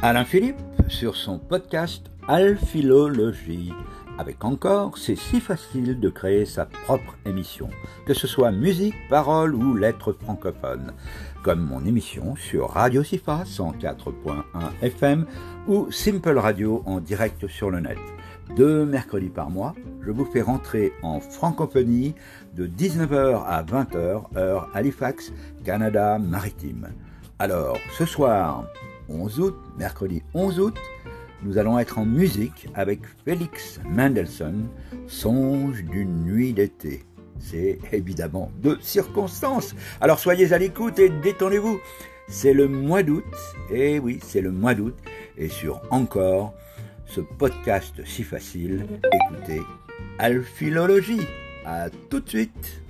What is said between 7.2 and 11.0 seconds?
émission, que ce soit musique, parole ou lettres francophones,